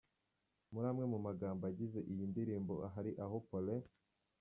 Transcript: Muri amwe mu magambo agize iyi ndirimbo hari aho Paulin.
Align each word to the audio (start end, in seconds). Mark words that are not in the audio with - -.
Muri 0.73 0.85
amwe 0.91 1.05
mu 1.13 1.19
magambo 1.27 1.61
agize 1.71 1.99
iyi 2.11 2.23
ndirimbo 2.31 2.73
hari 2.93 3.11
aho 3.23 3.35
Paulin. 3.49 3.83